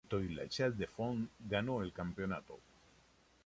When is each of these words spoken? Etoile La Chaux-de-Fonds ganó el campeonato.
Etoile 0.07 0.33
La 0.33 0.47
Chaux-de-Fonds 0.49 1.27
ganó 1.41 1.83
el 1.83 1.93
campeonato. 1.93 2.59